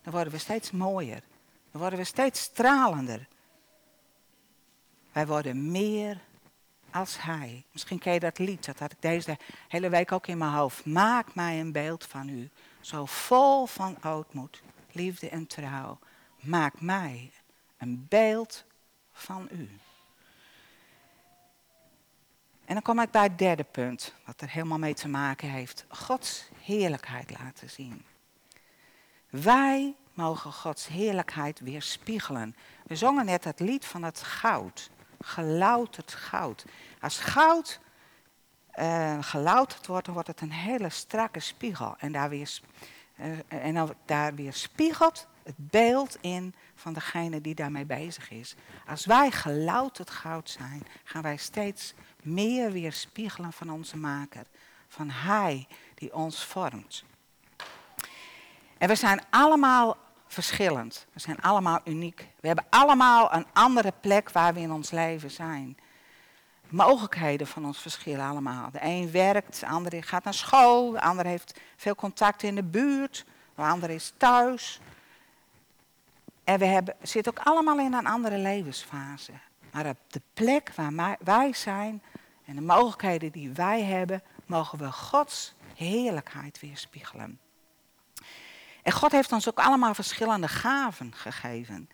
[0.01, 1.21] dan worden we steeds mooier.
[1.71, 3.27] Dan worden we steeds stralender.
[5.11, 6.21] Wij worden meer
[6.91, 7.65] als Hij.
[7.71, 9.37] Misschien ken je dat lied, dat had ik deze
[9.67, 10.85] hele week ook in mijn hoofd.
[10.85, 12.49] Maak mij een beeld van U,
[12.81, 14.61] zo vol van ootmoed,
[14.91, 15.99] liefde en trouw.
[16.39, 17.31] Maak mij
[17.77, 18.65] een beeld
[19.11, 19.69] van u.
[22.67, 25.85] En dan kom ik bij het derde punt, wat er helemaal mee te maken heeft.
[25.89, 28.05] Gods heerlijkheid laten zien.
[29.29, 32.55] Wij mogen Gods heerlijkheid weerspiegelen.
[32.85, 34.89] We zongen net het lied van het goud.
[35.19, 36.65] Gelouterd goud.
[37.01, 37.79] Als goud
[38.79, 41.95] uh, gelouterd wordt, dan wordt het een hele strakke spiegel.
[41.97, 42.59] En daar, weer,
[43.19, 48.55] uh, en dan, daar weerspiegelt het beeld in van degene die daarmee bezig is.
[48.87, 54.45] Als wij gelouterd goud zijn, gaan wij steeds meer weerspiegelen van onze maker.
[54.87, 57.03] Van Hij die ons vormt.
[58.77, 61.05] En we zijn allemaal verschillend.
[61.13, 62.27] We zijn allemaal uniek.
[62.39, 65.77] We hebben allemaal een andere plek waar we in ons leven zijn.
[66.69, 68.71] Mogelijkheden van ons verschillen allemaal.
[68.71, 72.63] De een werkt, de ander gaat naar school, de ander heeft veel contact in de
[72.63, 74.79] buurt, de ander is thuis.
[76.47, 79.31] En we hebben, zitten ook allemaal in een andere levensfase.
[79.71, 82.01] Maar op de plek waar wij zijn
[82.45, 87.39] en de mogelijkheden die wij hebben, mogen we Gods heerlijkheid weerspiegelen.
[88.83, 91.89] En God heeft ons ook allemaal verschillende gaven gegeven.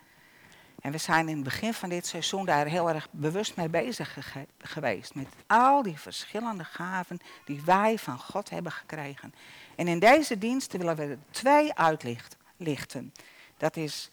[0.81, 4.17] En we zijn in het begin van dit seizoen daar heel erg bewust mee bezig
[4.57, 5.15] geweest.
[5.15, 9.33] Met al die verschillende gaven die wij van God hebben gekregen.
[9.75, 13.13] En in deze diensten willen we er twee uitlichten.
[13.57, 14.09] Dat is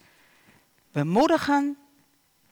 [0.91, 1.77] bemoedigen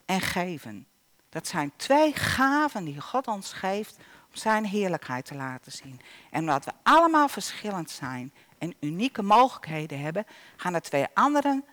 [0.06, 0.88] en geven.
[1.30, 6.00] Dat zijn twee gaven die God ons geeft om zijn heerlijkheid te laten zien.
[6.32, 10.26] En omdat we allemaal verschillend zijn en unieke mogelijkheden hebben,
[10.56, 11.64] gaan de twee andere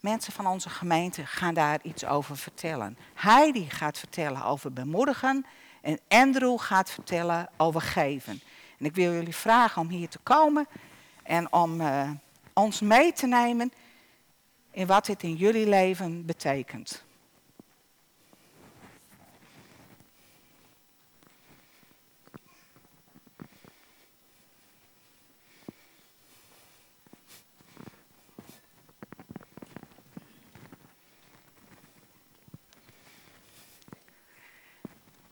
[0.00, 2.98] mensen van onze gemeente gaan daar iets over vertellen.
[3.14, 5.46] Heidi gaat vertellen over bemoedigen
[5.80, 8.40] en Andrew gaat vertellen over geven.
[8.78, 10.66] En ik wil jullie vragen om hier te komen
[11.22, 12.10] en om uh,
[12.52, 13.72] ons mee te nemen
[14.70, 17.04] in wat dit in jullie leven betekent.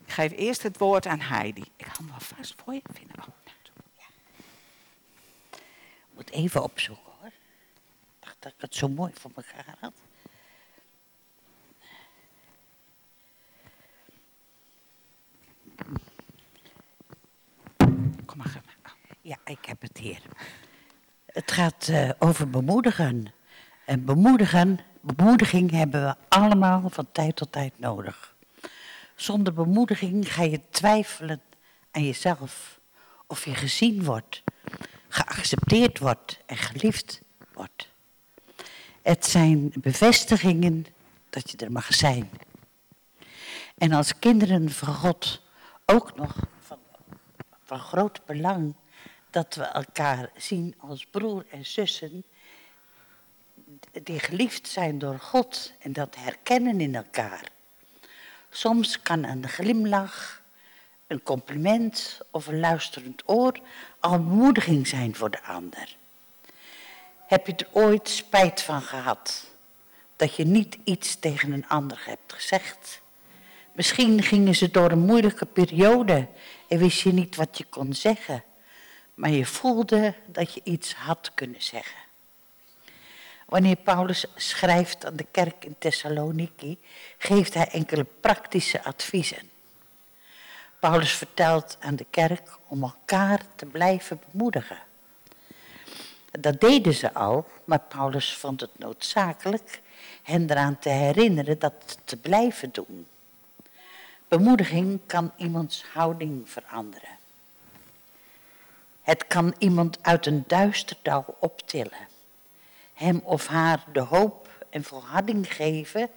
[0.05, 1.63] Ik geef eerst het woord aan Heidi.
[1.75, 2.81] Ik ga hem wel vast voor je
[3.97, 4.05] ja.
[5.51, 7.08] Ik moet even opzoeken
[8.39, 9.93] dat ik het zo mooi voor elkaar had.
[18.25, 18.61] Kom maar.
[19.21, 20.21] Ja, ik heb het hier.
[21.25, 23.33] Het gaat uh, over bemoedigen.
[23.85, 28.35] En bemoedigen, bemoediging hebben we allemaal van tijd tot tijd nodig.
[29.15, 31.41] Zonder bemoediging ga je twijfelen
[31.91, 32.79] aan jezelf.
[33.27, 34.43] Of je gezien wordt,
[35.07, 37.21] geaccepteerd wordt en geliefd
[37.53, 37.89] wordt.
[39.09, 40.85] Het zijn bevestigingen
[41.29, 42.29] dat je er mag zijn.
[43.77, 45.41] En als kinderen van God
[45.85, 46.77] ook nog van,
[47.63, 48.73] van groot belang
[49.29, 52.23] dat we elkaar zien als broer en zussen
[54.03, 57.43] die geliefd zijn door God en dat herkennen in elkaar.
[58.49, 60.41] Soms kan een glimlach,
[61.07, 63.59] een compliment of een luisterend oor
[63.99, 64.19] al
[64.83, 65.97] zijn voor de ander.
[67.29, 69.45] Heb je er ooit spijt van gehad
[70.15, 73.01] dat je niet iets tegen een ander hebt gezegd?
[73.73, 76.27] Misschien gingen ze door een moeilijke periode
[76.67, 78.43] en wist je niet wat je kon zeggen,
[79.13, 81.99] maar je voelde dat je iets had kunnen zeggen.
[83.45, 86.77] Wanneer Paulus schrijft aan de kerk in Thessaloniki,
[87.17, 89.49] geeft hij enkele praktische adviezen.
[90.79, 94.87] Paulus vertelt aan de kerk om elkaar te blijven bemoedigen.
[96.31, 99.81] Dat deden ze al, maar Paulus vond het noodzakelijk
[100.23, 103.07] hen eraan te herinneren dat te blijven doen.
[104.27, 107.17] Bemoediging kan iemands houding veranderen.
[109.01, 112.07] Het kan iemand uit een duister dal optillen
[112.99, 116.09] hem of haar de hoop en volharding geven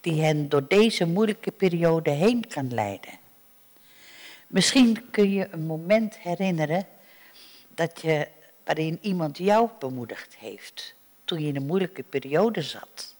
[0.00, 3.18] die hen door deze moeilijke periode heen kan leiden.
[4.46, 6.86] Misschien kun je een moment herinneren
[7.68, 8.28] dat je,
[8.66, 13.14] waarin iemand jou bemoedigd heeft toen je in een moeilijke periode zat.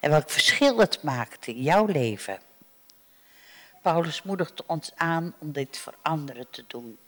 [0.00, 2.38] En welk verschil het maakte in jouw leven.
[3.82, 6.98] Paulus moedigt ons aan om dit voor anderen te doen.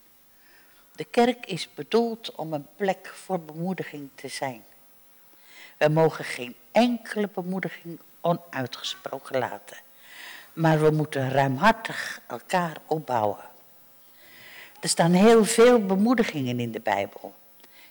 [0.94, 4.64] De kerk is bedoeld om een plek voor bemoediging te zijn.
[5.76, 9.76] We mogen geen enkele bemoediging onuitgesproken laten.
[10.52, 13.44] Maar we moeten ruimhartig elkaar opbouwen.
[14.80, 17.34] Er staan heel veel bemoedigingen in de Bijbel.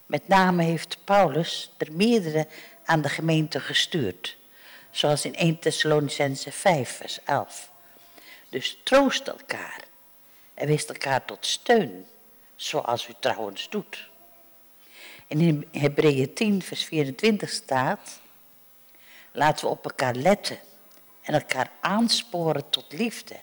[0.09, 2.47] Met name heeft Paulus er meerdere
[2.85, 4.37] aan de gemeente gestuurd.
[4.91, 7.71] Zoals in 1 Thessalonicense 5, vers 11.
[8.49, 9.83] Dus troost elkaar
[10.53, 12.05] en wees elkaar tot steun,
[12.55, 14.09] zoals u trouwens doet.
[15.27, 18.19] En in Hebreeën 10, vers 24 staat,
[19.31, 20.59] laten we op elkaar letten
[21.21, 23.35] en elkaar aansporen tot liefde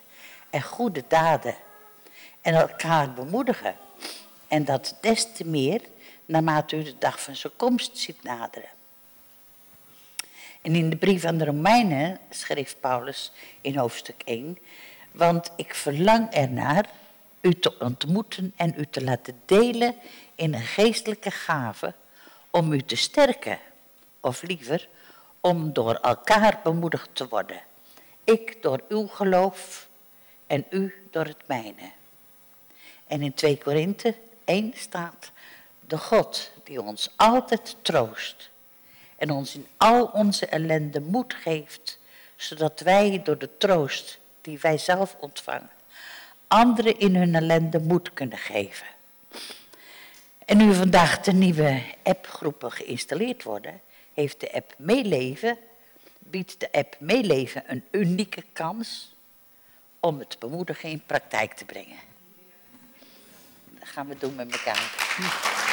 [0.50, 1.56] en goede daden
[2.40, 3.76] en elkaar bemoedigen.
[4.48, 5.80] En dat des te meer
[6.26, 8.68] naarmate u de dag van zijn komst ziet naderen.
[10.62, 14.58] En in de brief aan de Romeinen schreef Paulus in hoofdstuk 1,
[15.12, 16.90] want ik verlang ernaar
[17.40, 19.94] u te ontmoeten en u te laten delen
[20.34, 21.94] in een geestelijke gave
[22.50, 23.58] om u te sterken,
[24.20, 24.88] of liever
[25.40, 27.60] om door elkaar bemoedigd te worden.
[28.24, 29.88] Ik door uw geloof
[30.46, 31.90] en u door het mijne.
[33.06, 35.30] En in 2 Korinthe 1 staat,
[35.86, 38.50] de God die ons altijd troost
[39.16, 41.98] en ons in al onze ellende moed geeft,
[42.36, 45.70] zodat wij door de troost die wij zelf ontvangen,
[46.48, 48.86] anderen in hun ellende moed kunnen geven.
[50.44, 53.80] En nu vandaag de nieuwe appgroepen geïnstalleerd worden,
[54.14, 55.58] heeft de app Meeleven,
[56.18, 59.14] biedt de app Meeleven een unieke kans
[60.00, 61.98] om het bemoedigen in praktijk te brengen.
[63.78, 65.64] Dat gaan we doen met elkaar.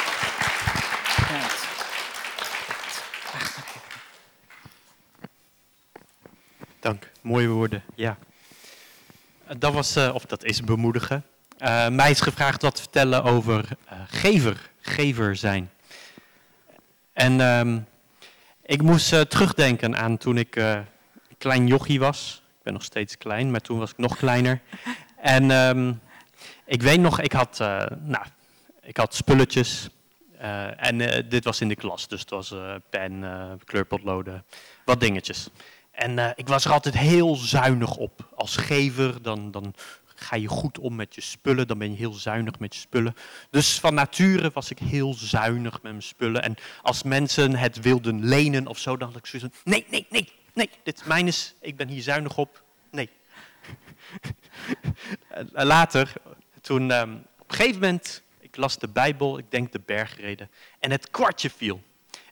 [6.80, 8.18] Dank, mooie woorden, ja.
[9.56, 11.24] Dat was, uh, of dat is bemoedigen.
[11.58, 15.70] Uh, mij is gevraagd wat te vertellen over uh, gever, gever zijn.
[17.12, 17.86] En um,
[18.62, 20.60] ik moest terugdenken aan toen ik
[21.38, 22.42] klein jochie was.
[22.58, 24.60] Ik ben nog steeds klein, maar toen was ik nog kleiner.
[25.16, 26.00] En um,
[26.64, 27.58] ik weet nog, ik had,
[28.00, 28.24] nou,
[28.82, 29.88] ik had spulletjes.
[30.76, 32.54] En dit was in de klas, dus het was
[32.90, 33.24] pen,
[33.64, 34.44] kleurpotloden,
[34.84, 35.48] wat dingetjes.
[35.90, 38.28] En ik was er altijd heel zuinig op.
[38.34, 39.74] Als gever, dan, dan
[40.14, 43.14] ga je goed om met je spullen, dan ben je heel zuinig met je spullen.
[43.50, 46.42] Dus van nature was ik heel zuinig met mijn spullen.
[46.42, 50.28] En als mensen het wilden lenen of zo, dan had ik zoiets nee, nee, nee,
[50.54, 53.10] nee, dit is mijn is, ik ben hier zuinig op, nee.
[55.52, 56.12] Later,
[56.60, 58.22] toen um, op een gegeven moment,
[58.54, 61.82] ik las de Bijbel, ik denk de bergreden, en het kwartje viel.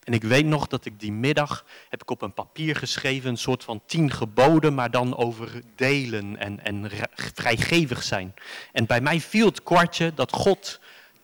[0.05, 3.37] En ik weet nog dat ik die middag heb ik op een papier geschreven, een
[3.37, 8.35] soort van tien geboden, maar dan over delen en, en vrijgevig zijn.
[8.73, 10.81] En bij mij viel het kwartje dat God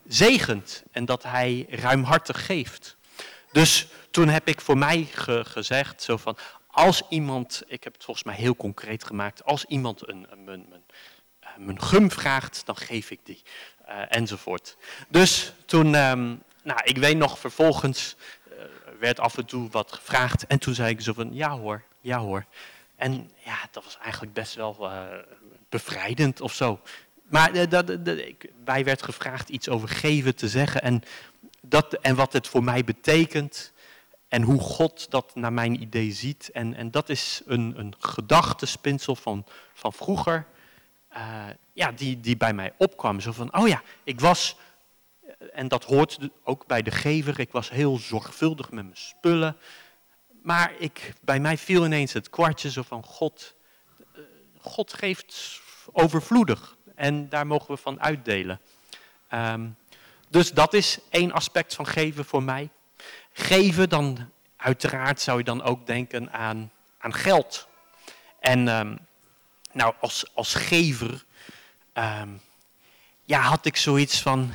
[0.08, 2.96] zegent en dat hij ruimhartig geeft.
[3.52, 5.08] Dus toen heb ik voor mij
[5.42, 10.08] gezegd, zo van, als iemand, ik heb het volgens mij heel concreet gemaakt, als iemand
[10.08, 10.66] een, een,
[11.40, 13.42] eh, gum vraagt, dan geef ik die.
[13.88, 14.76] Uh, enzovoort.
[15.08, 18.16] Dus toen, um, nou, ik weet nog vervolgens
[18.98, 20.46] werd af en toe wat gevraagd.
[20.46, 22.44] En toen zei ik zo van, ja hoor, ja hoor.
[22.96, 25.02] En ja, dat was eigenlijk best wel uh,
[25.68, 26.80] bevrijdend of zo.
[27.22, 27.96] Maar uh, dat,
[28.64, 30.82] mij werd gevraagd iets over geven te zeggen.
[30.82, 31.02] En,
[31.60, 33.72] dat, en wat het voor mij betekent.
[34.28, 36.50] En hoe God dat naar mijn idee ziet.
[36.52, 40.46] En, en dat is een, een gedachtespinsel van, van vroeger.
[41.18, 43.20] Uh, ja, die, die bij mij opkwam.
[43.20, 44.56] Zo van, oh ja, ik was
[45.52, 47.40] en dat hoort ook bij de gever.
[47.40, 49.56] Ik was heel zorgvuldig met mijn spullen.
[50.42, 53.54] Maar ik, bij mij viel ineens het kwartje zo van God.
[54.14, 54.20] Eh,
[54.60, 55.60] God geeft
[55.92, 58.60] overvloedig en daar mogen we van uitdelen.
[59.34, 59.76] Um,
[60.28, 62.70] dus dat is één aspect van geven voor mij.
[63.32, 67.68] Geven, dan uiteraard zou je dan ook denken aan, aan geld.
[68.40, 68.98] En um,
[69.78, 71.24] nou, als, als gever
[71.94, 72.40] um,
[73.24, 74.54] ja, had ik zoiets van,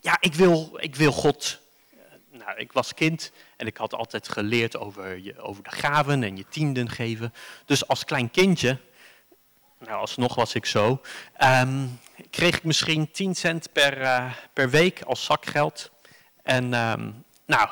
[0.00, 1.60] ja, ik wil, ik wil God.
[1.90, 1.98] Eh,
[2.38, 6.36] nou, ik was kind en ik had altijd geleerd over, je, over de gaven en
[6.36, 7.34] je tienden geven.
[7.66, 8.78] Dus als klein kindje,
[9.78, 11.00] nou alsnog was ik zo,
[11.42, 15.90] um, kreeg ik misschien 10 cent per, uh, per week als zakgeld.
[16.42, 17.68] En um, nou,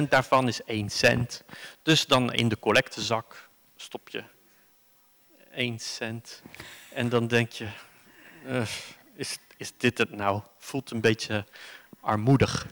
[0.00, 1.44] 10% daarvan is 1 cent.
[1.82, 4.32] Dus dan in de collectezak stop je
[5.54, 6.42] 1 cent.
[6.92, 7.66] En dan denk je,
[8.46, 8.62] uh,
[9.14, 10.40] is, is dit het nou?
[10.58, 11.44] Voelt een beetje
[12.00, 12.66] armoedig.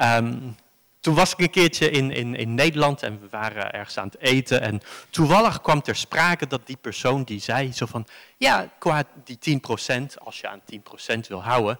[0.00, 0.56] Um,
[1.00, 4.20] toen was ik een keertje in, in, in Nederland en we waren ergens aan het
[4.20, 4.60] eten.
[4.60, 8.06] En toevallig kwam ter sprake dat die persoon die zei zo van...
[8.36, 9.60] Ja, qua die
[10.00, 10.60] 10%, als je aan
[11.16, 11.78] 10% wil houden...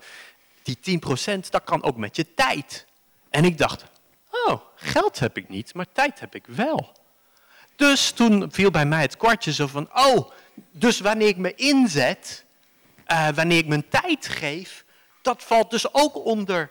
[0.62, 1.00] Die
[1.36, 2.86] 10% dat kan ook met je tijd.
[3.30, 3.84] En ik dacht,
[4.30, 6.92] oh, geld heb ik niet, maar tijd heb ik wel.
[7.76, 10.30] Dus toen viel bij mij het kwartje zo van, oh,
[10.70, 12.44] dus wanneer ik me inzet,
[13.08, 14.84] uh, wanneer ik mijn tijd geef,
[15.22, 16.70] dat valt dus ook onder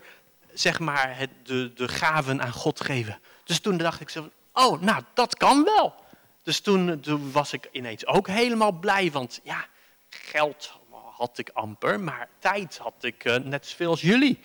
[0.54, 3.20] zeg maar, het, de, de gaven aan God geven.
[3.44, 5.96] Dus toen dacht ik zo, oh, nou, dat kan wel.
[6.44, 9.66] Dus toen, was ik ineens ook helemaal blij, want ja,
[10.10, 10.72] geld
[11.16, 14.40] had ik amper, maar tijd had ik uh, net zoveel als jullie.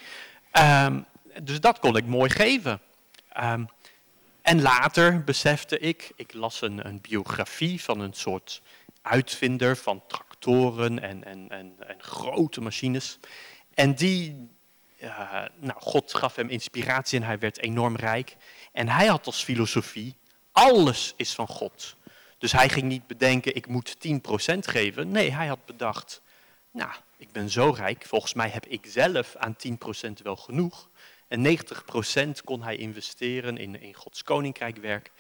[0.53, 1.07] Um,
[1.43, 2.81] dus dat kon ik mooi geven.
[3.43, 3.69] Um,
[4.43, 8.63] en later besefte ik, ik las een, een, biografie van een soort
[9.03, 13.19] uitvinder van tractoren en, en, en, en grote machines.
[13.75, 14.49] En die,
[15.57, 18.37] nou, God gaf hem inspiratie en hij werd enorm rijk.
[18.73, 20.17] En hij had als filosofie,
[20.53, 21.97] alles is van God.
[22.39, 25.11] Dus hij ging niet bedenken, ik moet 10% geven.
[25.11, 26.23] Nee, hij had bedacht,
[26.71, 29.57] nou, ik ben zo rijk, volgens mij heb ik zelf aan
[30.09, 30.89] 10% wel genoeg.
[31.31, 31.59] En
[32.39, 35.11] 90% kon hij investeren in, in Gods koninkrijkwerk.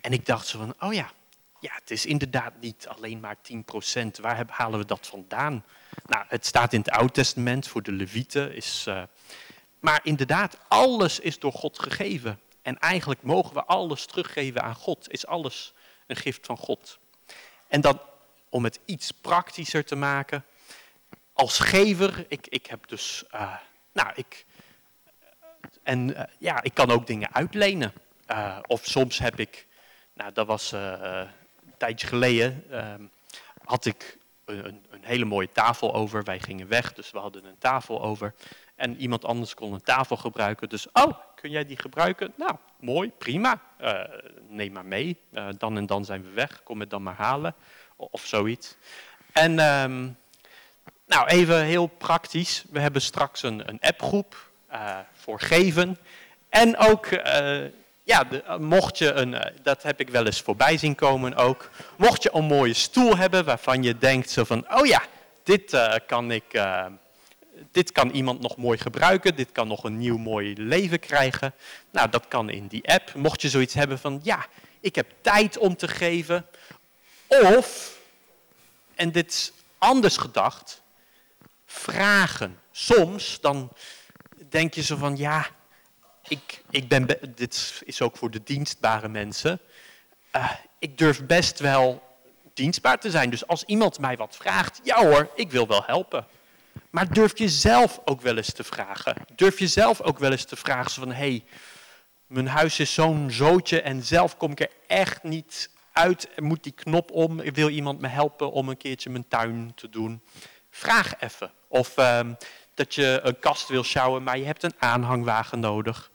[0.00, 1.10] En ik dacht zo van, oh ja,
[1.60, 4.20] ja, het is inderdaad niet alleen maar 10%.
[4.20, 5.64] Waar halen we dat vandaan?
[6.06, 8.54] Nou, het staat in het Oude Testament voor de Levieten.
[8.54, 9.02] Is, uh,
[9.80, 12.40] maar inderdaad, alles is door God gegeven.
[12.62, 15.10] En eigenlijk mogen we alles teruggeven aan God.
[15.10, 15.74] Is alles
[16.06, 16.98] een gift van God.
[17.68, 18.00] En dan,
[18.48, 20.44] om het iets praktischer te maken,
[21.32, 23.56] als gever, ik, ik heb dus, uh,
[23.92, 24.46] nou, ik,
[25.90, 27.92] en uh, ja, ik kan ook dingen uitlenen.
[28.30, 29.66] Uh, of soms heb ik,
[30.12, 31.28] nou, dat was een
[31.78, 33.02] tijdje geleden, ehm,
[33.64, 36.24] had ik een, een, hele mooie tafel over.
[36.24, 38.34] Wij gingen weg, dus we hadden een tafel over.
[38.74, 40.68] En iemand anders kon een tafel gebruiken.
[40.68, 42.32] Dus, oh, kun jij die gebruiken?
[42.36, 43.60] Nou, mooi, prima.
[44.48, 45.18] Neem maar mee.
[45.58, 46.62] Dan en dan zijn we weg.
[46.62, 47.54] Kom het dan maar halen.
[47.96, 48.76] Of zoiets.
[49.32, 50.16] En um,
[51.06, 52.64] nou, even heel praktisch.
[52.70, 54.49] We hebben straks een, een appgroep
[55.12, 55.98] voor geven.
[56.48, 57.08] En ook,
[58.04, 61.70] ja, de, mocht je een, dat heb ik wel eens voorbij zien komen ook.
[61.96, 65.02] Mocht je een mooie stoel hebben waarvan je denkt zo van, oh ja,
[65.42, 66.58] dit kan ik
[67.70, 71.54] dit kan iemand nog mooi gebruiken, dit kan nog een nieuw mooi leven krijgen.
[71.90, 73.14] Nou, dat kan in die app.
[73.14, 74.46] Mocht je zoiets hebben van, ja,
[74.80, 76.46] ik heb tijd om te geven.
[77.26, 77.98] Of,
[78.94, 80.82] en dit is anders gedacht,
[81.66, 82.58] vragen.
[82.72, 83.72] Soms dan
[84.50, 85.46] denk je zo van, ja,
[86.28, 89.60] ik, ik ben, dit is ook voor de dienstbare mensen.
[90.36, 92.02] Uh, ik durf best wel
[92.54, 93.30] dienstbaar te zijn.
[93.30, 96.26] Dus als iemand mij wat vraagt, ja hoor, ik wil wel helpen.
[96.90, 99.14] Maar durf je zelf ook wel eens te vragen.
[99.34, 101.44] Durf je zelf ook wel eens te vragen van, hé, hey,
[102.26, 106.28] mijn huis is zo'n zootje en zelf kom ik er echt niet uit.
[106.36, 107.36] Moet die knop om?
[107.36, 110.22] Wil iemand me helpen om een keertje mijn tuin te doen?
[110.70, 111.50] Vraag even.
[111.68, 112.20] Of uh,
[112.74, 116.10] dat je een kast wil sjouwen, maar je hebt een aanhangwagen nodig.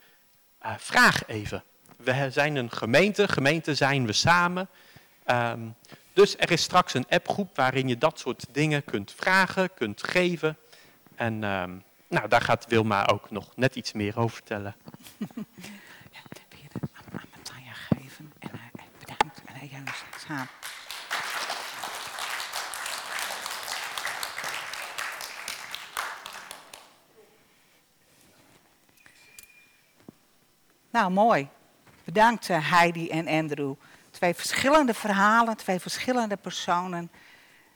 [0.65, 1.63] Uh, vraag even.
[1.97, 4.69] We zijn een gemeente, gemeente zijn we samen.
[5.31, 5.75] Um,
[6.13, 10.57] dus er is straks een appgroep waarin je dat soort dingen kunt vragen, kunt geven.
[11.15, 14.75] En um, nou, daar gaat Wilma ook nog net iets meer over vertellen.
[16.11, 18.33] Ja, je dat aan, Matanja geven?
[18.39, 19.41] En uh, bedankt.
[19.45, 19.81] En hij
[20.17, 20.64] straks.
[30.95, 31.47] Nou, mooi.
[32.03, 33.73] Bedankt uh, Heidi en Andrew.
[34.11, 37.11] Twee verschillende verhalen, twee verschillende personen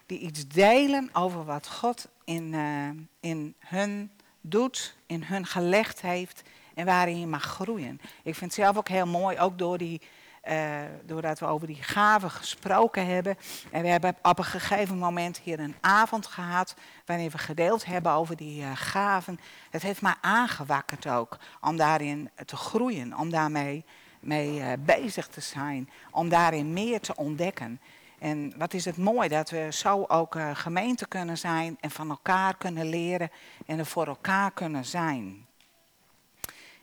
[0.05, 2.89] die iets delen over wat God in, uh,
[3.19, 4.11] in hun
[4.41, 6.41] doet, in hun gelegd heeft
[6.73, 8.01] en waarin je mag groeien.
[8.23, 10.01] Ik vind het zelf ook heel mooi, ook door die,
[10.47, 13.37] uh, doordat we over die gaven gesproken hebben.
[13.71, 16.75] En we hebben op een gegeven moment hier een avond gehad
[17.05, 19.39] waarin we gedeeld hebben over die uh, gaven.
[19.69, 23.85] Het heeft mij aangewakkerd ook om daarin te groeien, om daarmee
[24.19, 27.81] mee uh, bezig te zijn, om daarin meer te ontdekken.
[28.19, 32.57] En wat is het mooi dat we zo ook gemeente kunnen zijn en van elkaar
[32.57, 33.31] kunnen leren
[33.65, 35.47] en er voor elkaar kunnen zijn.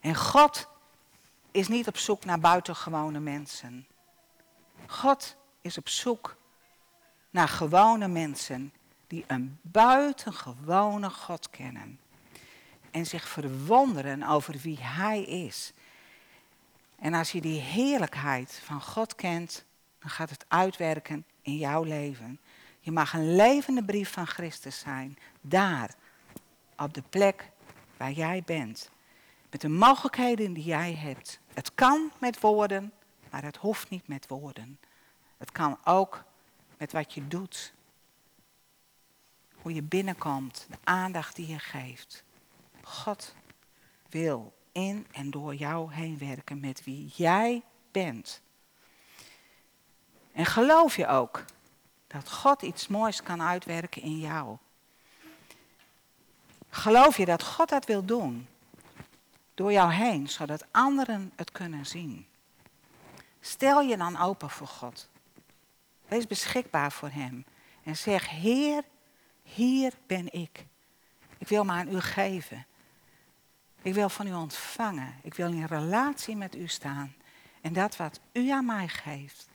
[0.00, 0.68] En God
[1.56, 3.86] is niet op zoek naar buitengewone mensen.
[4.86, 6.36] God is op zoek
[7.30, 8.72] naar gewone mensen
[9.06, 12.00] die een buitengewone God kennen.
[12.90, 15.72] En zich verwonderen over wie Hij is.
[16.98, 19.64] En als je die heerlijkheid van God kent,
[19.98, 22.40] dan gaat het uitwerken in jouw leven.
[22.80, 25.94] Je mag een levende brief van Christus zijn, daar,
[26.76, 27.50] op de plek
[27.96, 28.90] waar jij bent.
[29.50, 31.40] Met de mogelijkheden die jij hebt.
[31.56, 32.92] Het kan met woorden,
[33.30, 34.80] maar het hoeft niet met woorden.
[35.36, 36.24] Het kan ook
[36.76, 37.72] met wat je doet.
[39.54, 42.24] Hoe je binnenkomt, de aandacht die je geeft.
[42.82, 43.34] God
[44.08, 48.42] wil in en door jou heen werken met wie jij bent.
[50.32, 51.44] En geloof je ook
[52.06, 54.56] dat God iets moois kan uitwerken in jou?
[56.70, 58.48] Geloof je dat God dat wil doen?
[59.56, 62.26] Door jou heen, zodat anderen het kunnen zien.
[63.40, 65.08] Stel je dan open voor God.
[66.08, 67.44] Wees beschikbaar voor Hem.
[67.82, 68.84] En zeg, Heer,
[69.42, 70.66] hier ben ik.
[71.38, 72.66] Ik wil me aan u geven.
[73.82, 75.14] Ik wil van u ontvangen.
[75.22, 77.14] Ik wil in relatie met u staan.
[77.60, 79.48] En dat wat u aan mij geeft,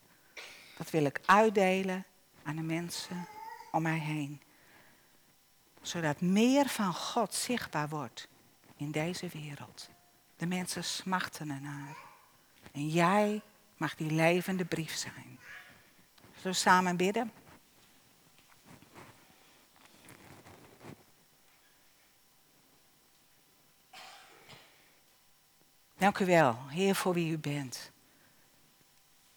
[0.78, 2.06] dat wil ik uitdelen
[2.44, 3.28] aan de mensen
[3.72, 4.42] om mij heen.
[5.82, 8.28] Zodat meer van God zichtbaar wordt
[8.82, 9.90] in deze wereld.
[10.38, 11.96] De mensen smachten ernaar.
[12.72, 13.42] En jij
[13.78, 15.40] mag die levende brief zijn.
[16.36, 17.32] Zullen we samen bidden?
[25.98, 27.92] Dank u wel, Heer, voor wie u bent.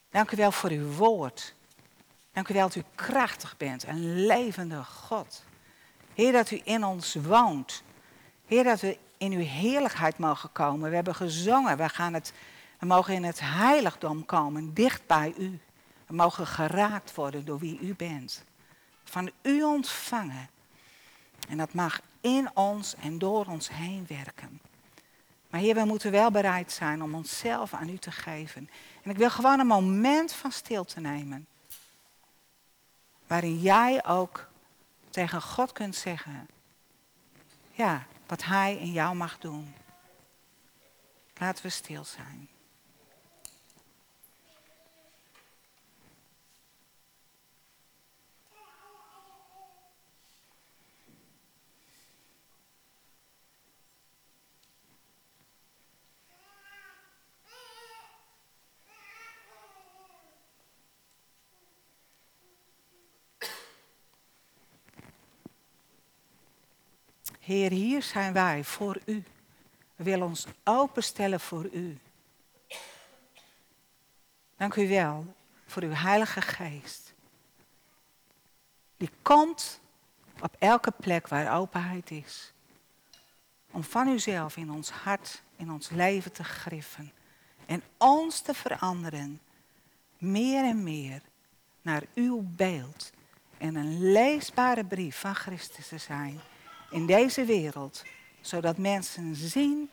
[0.09, 1.55] Dank u wel voor uw woord.
[2.31, 5.43] Dank u wel dat u krachtig bent, een levende God.
[6.13, 7.83] Heer, dat u in ons woont.
[8.45, 10.89] Heer, dat we in uw heerlijkheid mogen komen.
[10.89, 12.33] We hebben gezongen, we, gaan het,
[12.79, 15.59] we mogen in het heiligdom komen, dicht bij u.
[16.07, 18.43] We mogen geraakt worden door wie u bent.
[19.03, 20.49] Van u ontvangen.
[21.49, 24.61] En dat mag in ons en door ons heen werken.
[25.49, 28.69] Maar Heer, we moeten wel bereid zijn om onszelf aan u te geven.
[29.03, 31.47] En ik wil gewoon een moment van stilte nemen.
[33.27, 34.47] Waarin jij ook
[35.09, 36.47] tegen God kunt zeggen.
[37.71, 39.73] Ja, wat Hij in jou mag doen.
[41.37, 42.49] Laten we stil zijn.
[67.45, 69.23] Heer, hier zijn wij voor u.
[69.95, 71.99] We willen ons openstellen voor u.
[74.57, 75.35] Dank u wel
[75.65, 77.13] voor uw Heilige Geest.
[78.97, 79.79] Die komt
[80.39, 82.53] op elke plek waar openheid is.
[83.71, 87.11] Om van uzelf in ons hart, in ons leven te griffen.
[87.65, 89.41] En ons te veranderen.
[90.17, 91.21] Meer en meer
[91.81, 93.11] naar uw beeld.
[93.57, 96.41] En een leesbare brief van Christus te zijn
[96.95, 98.03] in deze wereld,
[98.41, 99.89] zodat mensen zien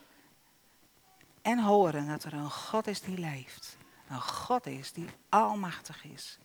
[1.43, 3.77] en horen dat er een God is die leeft.
[4.09, 6.39] Een God is die almachtig is.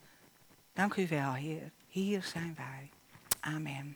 [0.74, 1.72] Dank u wel, Heer.
[1.88, 2.90] Hier zijn wij.
[3.40, 3.96] Amen.